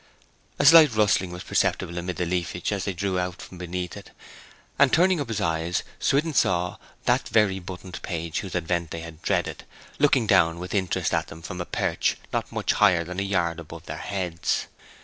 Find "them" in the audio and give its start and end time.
11.27-11.43